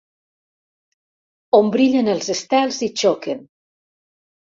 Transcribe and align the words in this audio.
On 1.57 1.69
brillen 1.75 2.09
els 2.13 2.31
estels 2.37 2.79
i 2.89 2.89
xoquen! 3.03 3.45